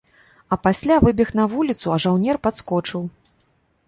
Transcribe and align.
А 0.55 0.57
пасля 0.67 0.95
выбег 1.05 1.29
на 1.39 1.45
вуліцу, 1.51 1.91
а 1.97 1.97
жаўнер 2.05 2.39
падскочыў. 2.47 3.01